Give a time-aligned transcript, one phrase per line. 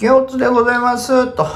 [0.00, 1.30] ケオツでございます。
[1.32, 1.46] と、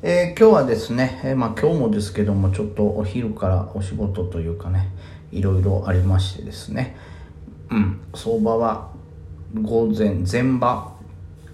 [0.00, 4.88] えー今日はですね、えーまあ今日もですけどもちょっとお昼からお仕事というかね
[5.32, 6.96] いろいろありましてですね。
[7.70, 8.00] うん。
[8.14, 8.92] 相場は
[9.60, 10.92] 午前前場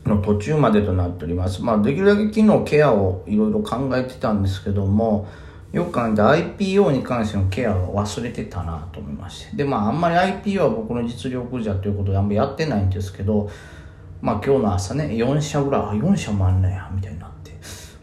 [0.04, 1.62] の途中までとなっております。
[1.62, 5.26] まあできるだけ昨日ケアをいろいろ考えてたんですけども
[5.72, 9.56] よく考えて IPO に関してのケアを忘れてたなと思いまして。
[9.56, 13.48] でまああんまり IPO は僕の実力じゃということであんまやってないんですけど
[14.22, 17.31] まあ今日の朝ね4社ぐらい4社もあんねやみたいな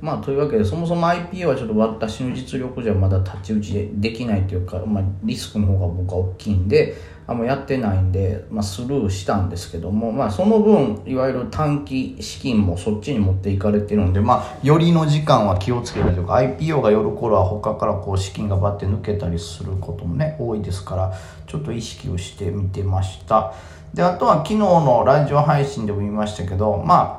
[0.02, 6.96] まあというわけでそもそも IPO はちょっと私の実力じゃまだ太刀打ちできないというか、まあ、リスクの方が僕は大きいんで
[7.28, 21.14] あんまやってないんで、まあ、スルーしたんですけども、まあ、その分いわゆる短期資金もそっちに持っていかれてるんで、まあ、よりの時間は気をつけるとか IPO が寄る頃は他からこう資金がバッて抜けたりすることもね多いですから
[21.46, 23.54] ちょっと意識をしてみてました。
[23.94, 27.19] であとは昨日のラジオ配信でも言いましたけどま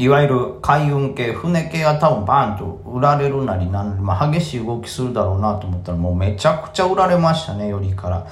[0.00, 8.26] いわゆる海運系船系が多分バーンと売られるなりなん、まあ、激しい動きするだろうなと思ったらもうめちゃくちゃ売られましたねよりから。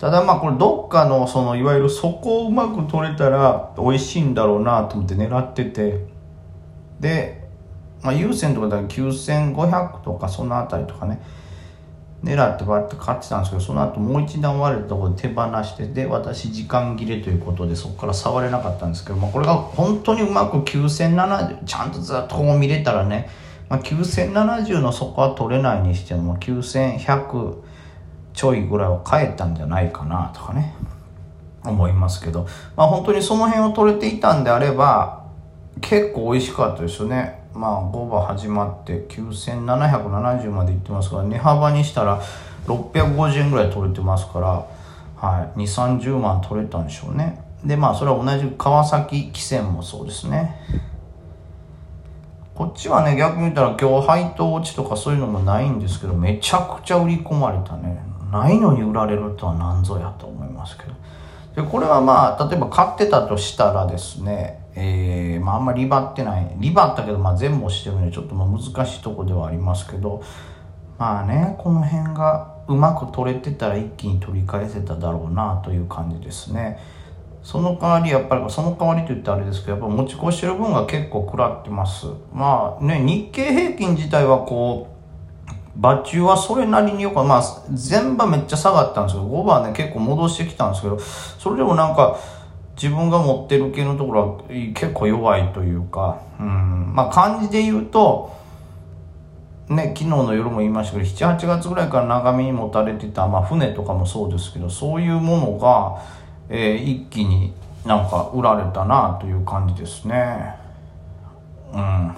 [0.00, 6.04] ただまあこれどっかのそのいわゆる底をうまく取れたら美味しいんだろうなと思って狙ってて。
[6.98, 7.48] で、
[8.02, 11.22] まあ、優先とかだと9500とかそのあたりとかね。
[12.24, 23.28] 狙ってバッて買ってたんですけどその後もう一段割れたところで手放してで私時間切れということでそこから触れなかったんですけど、まあ、これが本当にうまく9070ちゃんとずっとこう見れたらね、
[23.68, 27.56] まあ、9070の底は取れないにしても9100
[28.32, 30.74] ちょいぐらいは買えたんじゃないかなとかね
[31.64, 35.26] 思いますけど、まあ、本当にその辺を取れていたんであれば
[35.80, 37.41] 結構美味しかったですよね。
[37.54, 42.22] まあ5番始まって9770までいってますから値幅にしたら
[42.66, 44.66] 650円ぐらい取れてますから、
[45.16, 47.42] はい、2 3 0万取れたんでしょうね。
[47.64, 50.56] でまあそれは同じ川崎汽船もそうですね。
[52.54, 58.02] こっちはね逆に言ったら今日配当落ちとかそういうのもないんですけどめちゃくちゃ売り込まれたね。
[58.30, 60.92] ないのに売られるとは何ぞやと思いますけど。
[61.54, 66.56] でこれはまあ例えば買ってたとしたらですねえー、まああんまりリバってない。
[66.58, 70.22] リバったけどまあ全部押してるんでちょっとまあ難しいとこではありますけど。
[71.02, 76.78] まあねこの辺がうまく取れてたら一気に取り返せただろうなという感じですね。
[77.42, 82.06] その代わりやっぱりその代わりと言ってあれですけどやっぱ持ち越してる分が結構食らってます。
[82.32, 92.16] まあね日経平均自体はこう場中はそれなりによくまあ全場めっちゃ下がったんですけど5番ね結構戻してきたんですけどそれでもなんか
[92.82, 94.42] 自分が持ってる系のところは
[94.74, 96.92] 結構弱いというかうん。
[96.94, 98.36] まあ感じで言うと
[99.68, 106.02] ね、昨日の夜も言いましたけど78月ぐらいから長めに持たれてた、まあ、船とかもそうですけどそういうものが、
[106.48, 107.54] えー一気に
[107.86, 110.54] なんか売られたなという感じですね。
[111.72, 112.14] うん。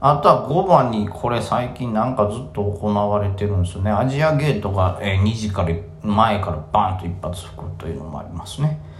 [0.00, 3.90] あとは5番にこれ最近なんかずっと行われてるんですよね。
[3.90, 8.91] アジアゲートが、2時から前からバンと一発吹くというのもありますね。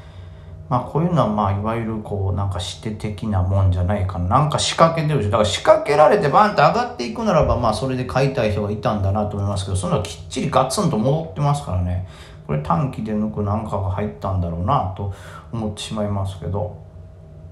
[0.72, 4.40] まあこういうのはまあいわゆるこうなんか指定的なもんじゃないかな。
[4.40, 5.30] なんか仕掛けてるでしょ。
[5.32, 12.08] だから仕掛けられてバンと上がっていくならばまあそれで買いたい人がいたんだなと思いますけど、そんなのきっちりガツンと戻ってますからね。
[12.46, 15.12] これ短期で抜くなんかが入ったんだろうなと
[15.52, 16.74] 思ってしまいますけど。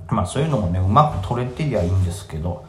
[0.09, 2.65] まあそういうのもね、うまく取れてりゃいいんですけど。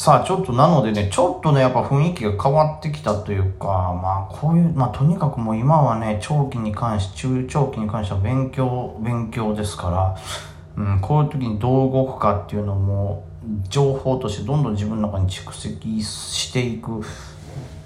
[0.00, 3.66] さあちょっとなのでねちょっとねやっぱ雰囲気が変わってきたというか
[4.02, 10.16] まあこういうまあとにかくもう今はね長期に関して中長期に関しては勉強勉強ですか
[10.78, 13.26] ら、うん、こういう時にどう動くかっていうのも
[13.68, 17.02] 情報としてどんどん自分の中に蓄積していく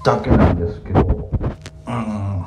[0.04, 1.30] だけなんですけど
[1.88, 2.44] うん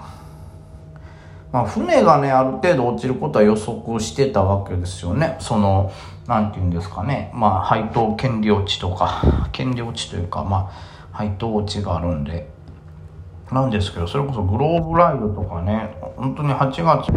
[1.52, 5.38] まあ、船がねある程度落ちることは予測してたわけですよね。
[5.40, 5.91] その
[6.28, 7.31] なんていうんですかね。
[7.34, 9.22] まあ配当権利落ちとか
[9.52, 10.69] 権利落ちというかまあ
[11.12, 12.50] 配当落ちがあるんで。
[13.52, 17.08] なんですけどそれこそグローブライドとかね本当に8月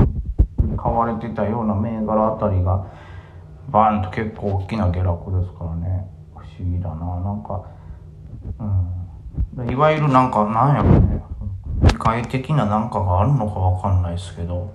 [0.62, 2.84] に買われてたような銘柄あたりが
[3.68, 6.06] バーンと結構大きな下落ですからね。
[6.34, 7.20] 不思議だな。
[7.20, 7.62] なんか
[9.56, 9.70] うん。
[9.70, 11.22] いわゆるなんかなんやろね。
[12.18, 14.72] 機械的ななんかがあるのかわかんないですけど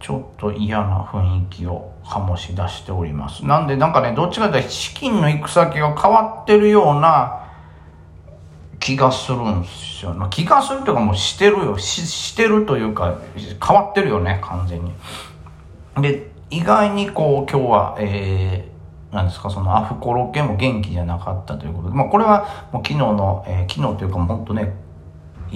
[0.00, 3.46] ちょっと嫌な雰囲気を醸し出しております。
[3.46, 7.48] なんでなんかねどっちかというと資金の行く先が変わってるような
[8.80, 11.78] 気がするんですよ、ま、気がするというかもうしてるよ。
[11.78, 14.92] ししてるというか変わってるよね完全に。
[16.02, 24.83] で意外にこう今日はえー、なんですかそのアフコロ系も元気じゃなかったということで、まあ、これはもう昨日の、えー昨日というかもう本当ね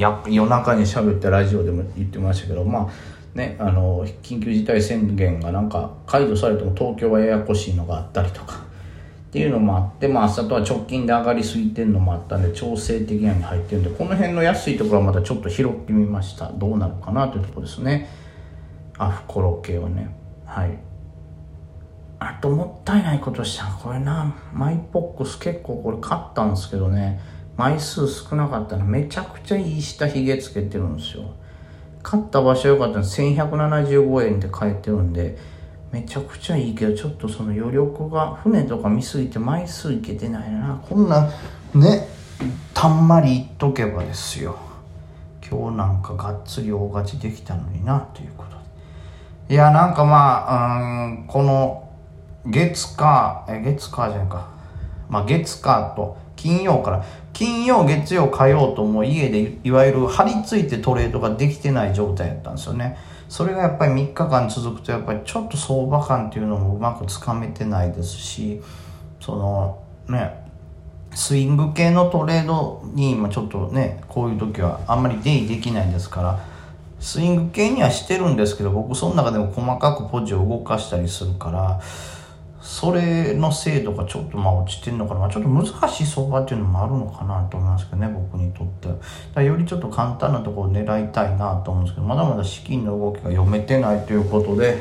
[0.00, 8.68] や夜中に喋ったラジオでも言ってましたけどまあね、あの緊急事態宣言がなんか解除されても東京はややこしいのがあったりとか
[9.28, 16.50] っていうのもあって、まあ、朝とは直近で上がりすぎてるのもあったんで調整的なに入ってるんでこの辺の安いところはまたちょっと拾ってみました。
[16.50, 18.08] どうなのかなというところですね。
[18.96, 20.16] アフコロ系はね。
[20.46, 20.78] はい。
[22.20, 23.66] あともったいないことした。
[23.66, 27.20] これなマイポックス結構これ買ったんですけどね。
[27.58, 31.24] 枚数少なかったらめちゃくちゃいい下髭つけてるんですよ。
[32.04, 33.04] 買った場所良かったの。
[33.04, 35.36] 1175円で買えてるんで
[35.90, 40.80] めちゃくちゃいいけどちょっとその余力が船とか見すぎて枚数いけてないな。
[40.88, 41.28] こんな
[41.74, 42.08] ね
[42.72, 44.56] たんまりいっとけばですよ。
[45.50, 48.56] 今日なんかがっつり大勝ちできたのになということ。
[49.48, 51.88] でいやなんかまあうんこの
[52.46, 54.48] 月火え月火じゃないか。
[55.08, 62.96] まあ月火と金曜から金曜月曜火曜とも家でいわゆる張り付いてトレードができてない状態やったんですよね。
[63.28, 68.62] それがやっぱり3日間続くとやっぱりちょっと相場感っていうのもうまくつかめてないですし
[69.20, 70.48] そのね
[71.14, 76.40] スイング系のトレードに今ちょっとねこういう時はあんまり出入りできないですから
[77.00, 81.80] スイング系にはしてるんですけど僕その中でも細かくポジを動かしたりするから
[82.68, 88.88] それの精度がちょっとまあ落ちてるのかな、まあ、ちょっと難しい相場っていうのもあるのかなと思いますけどね僕にとって。
[89.34, 94.76] だよりちょっと簡単なところを狙いたいなと思うんですけどまだまだ資金の動きが読めてないということで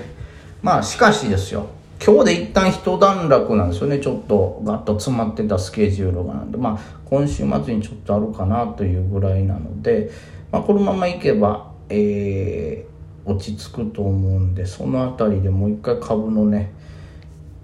[0.62, 1.68] まあしかしですよ。
[2.06, 4.00] 今日で一旦一段落なんですよね。
[4.00, 6.58] ちょっとガッと詰まってたスケジュールがなんで。
[6.58, 10.12] まあ今週末にちょっとあるかなというぐらいなので、
[10.52, 16.74] まあ、このままいけばえー、落ち着くと思うんでその辺りでもう一回株のね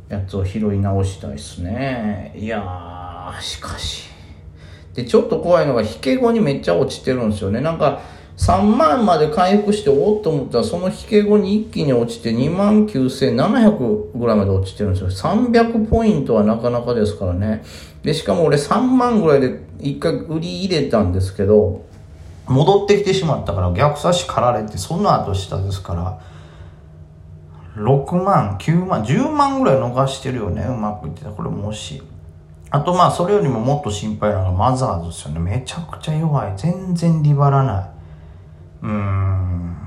[0.10, 2.34] やつを拾い直したいですね。
[2.36, 4.10] いやしかし。
[4.94, 7.62] でちょっと怖いのが引け後にめっちゃ落ちてるんですよね。
[7.62, 8.02] なんか
[8.38, 15.10] 3万まで回復しておっと思ったらその引け後に一気に落ちて2万9700ぐらいまで落ちてるんですよ。
[15.10, 17.64] 300ポイントはなかなかですからね。
[18.04, 21.86] でしかも俺3万ぐらいで一回売り入れたんですけど
[22.48, 26.20] 戻ってきてしまったから逆差し刈られてその後下ですから
[27.76, 30.64] 6万、9万、10万ぐらい逃してるよね。
[30.64, 31.32] うまくいってた。
[31.32, 32.02] これもし。
[32.70, 35.40] あとまあ、それよりももっと心配なのがマザーズですよね。
[35.40, 36.54] めちゃくちゃ弱い。
[36.58, 37.90] 全然リバらない。
[38.84, 39.78] うーん。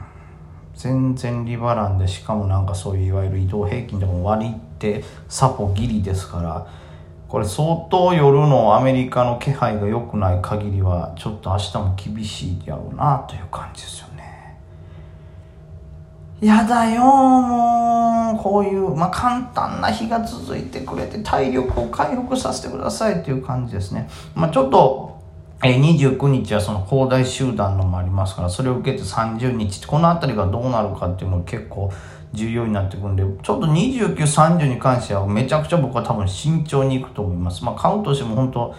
[0.74, 6.66] 全然リバランで、しかもなんかそういういわゆる移動平均でも割りってサポギリですから、
[7.28, 14.15] これ相当夜のアメリカの気配が良くない限りは、ちょっと明日も厳しいやろうなという感じですよね。
[16.40, 25.16] やだよもうこういう、まあ、簡単な日が続いてくれて体力を回復させてくださいという感じですね、まあ、ちょっと
[25.64, 31.90] え29日はその恒大集団のもありますからそれを受けて30日この辺りがどうなるかっていうのが結構
[32.34, 37.64] 重要になってくるんでちょっと2930に関してはめちゃくちゃ僕は多分慎重にいくと思います。
[37.64, 38.74] まあ買うとしても本当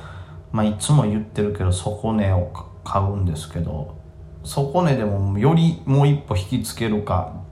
[0.51, 3.95] まあいつも言ってるけど底値を買うんですけど
[4.43, 7.46] 底値でもよりもう一歩引きつけるか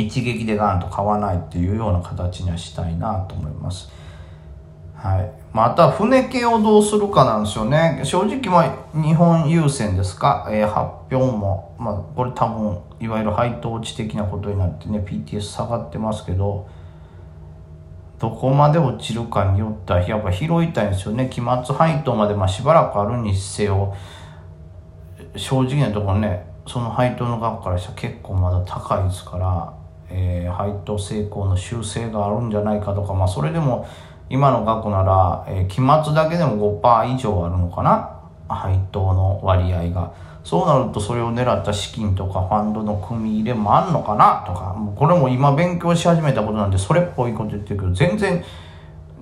[0.00, 3.90] 一撃でガンと買わないっていうような形にはしたいなと思います。
[4.94, 5.30] はい。
[5.52, 8.00] また、船系をどうするかなんですよね。
[8.02, 16.68] 正直、まあ、日本優先ですか、えー、発表も、まあ、これ多分、いわゆる配当値的なことになってね、PTS 下がってますけど、
[18.18, 21.28] どこまで落ちるかによっては、やっぱ拾いたいんですよね。
[21.30, 23.94] 期末配当まで、まあ、しばらくあるにせよ、
[25.36, 29.77] 正直なところね、その配当の額からしたら結構まだ高いですから、
[30.10, 33.86] えー、配当成功の修正があるんじゃないかとか、まあ、それでも
[34.30, 38.14] 今の額なら、えー、期末だけでも5%以上あるのかな？
[38.48, 40.12] 配当の割合が。
[40.44, 44.74] そうなるとそれを狙った資金とかファンドの組み入れもあんのかなとか。
[44.96, 48.42] これも今勉強し始めたことなんでそれっぽいこと言ってるけど全然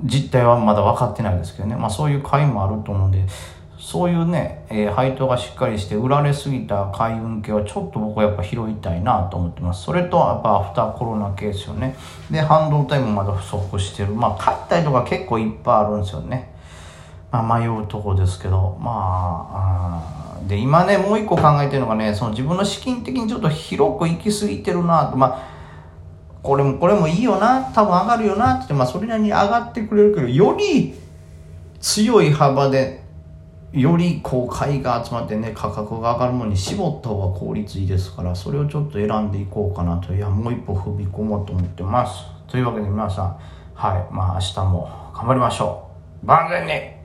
[0.04, 1.74] 実態はまだ分かってないですけどね。
[1.74, 3.24] まあそういう回もあると思うんで
[3.78, 9.82] そういうね、えー、配当がしっかりして売られすぎた海運系はちょっと僕はやっぱ拾いたいなと思ってます。
[9.82, 11.94] それとやっぱアフターコロナ系ですよね。
[12.30, 14.12] で、半導体もまだ不足してる。
[14.14, 16.50] まあ、買ったりとか結構いっぱいあるんですよね。
[17.30, 18.90] まあ、迷うとこですけど、ま
[19.52, 25.56] あ、あで、今ね、もう一個考えてるのがね、その自分の資金的にちょっと広く行き過ぎてるなと、まあ、
[26.42, 30.94] これもこれもいいよな、多分上がるよなって、まあ、それなりに上がってくれるけど、より
[31.80, 33.05] 強い幅で
[33.72, 40.14] よりこう買いが集まってね価格が上がるのに絞った方が効率いいですからそれをちょっと選んでいこうかなと。
[40.14, 42.24] いやもう一歩踏み込もうと思ってます。
[42.48, 43.38] というわけで皆さん
[43.74, 44.14] はい。
[44.14, 45.90] まあ明日も頑張りましょ
[46.22, 46.26] う。
[46.26, 46.95] 万全に。